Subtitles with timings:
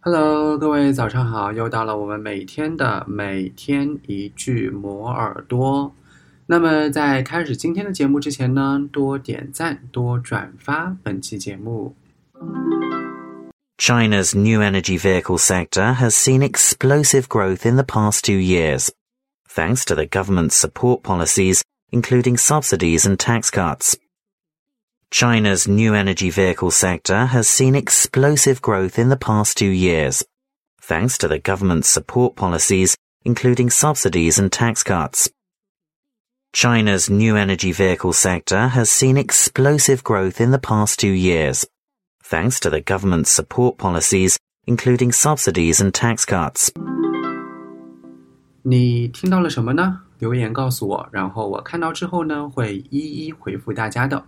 [0.00, 1.52] Hello，各位早上好！
[1.52, 5.92] 又到了我们每天的每天一句磨耳朵。
[6.46, 11.96] 那么在开始今天的节目之前呢，多点赞，多转发本期节目。
[13.78, 18.90] China's new energy vehicle sector has seen explosive growth in the past two years,
[19.48, 23.96] thanks to the government's support policies, including subsidies and tax cuts.
[25.10, 30.24] China's new energy vehicle sector has seen explosive growth in the past two years,
[30.80, 35.30] thanks to the government's support policies, including subsidies and tax cuts.
[36.52, 41.66] China's new energy vehicle sector has seen explosive growth in the past two years,
[42.22, 46.70] thanks to the government's support policies, including subsidies and tax cuts.
[48.62, 50.00] 你听到了什么呢？
[50.18, 54.24] 留言告诉我，然后我看到之后呢，会一一回复大家的。